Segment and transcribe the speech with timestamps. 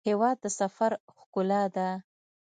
[0.09, 1.87] هېواد د سفر ښکلا ده.